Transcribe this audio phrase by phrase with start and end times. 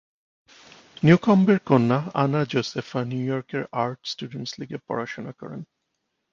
[1.03, 5.61] নিউকমবের কন্যা Anna Josepha New ইয়র্কের Art Students লীগে পড়াশুনা করেন।